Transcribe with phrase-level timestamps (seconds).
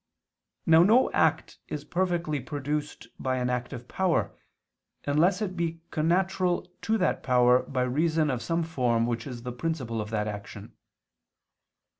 [0.65, 4.35] Now no act is perfectly produced by an active power,
[5.05, 9.51] unless it be connatural to that power by reason of some form which is the
[9.51, 10.73] principle of that action.